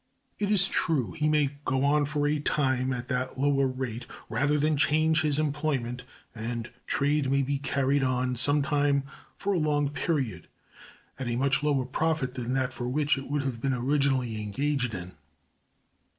[0.39, 4.57] It is true he may go on for a time at that lower rate, rather
[4.57, 6.01] than change his employment;
[6.33, 9.03] and a trade may be carried on, sometimes
[9.37, 10.47] for a long period,
[11.19, 14.95] at a much lower profit than that for which it would have been originally engaged
[14.95, 15.11] in.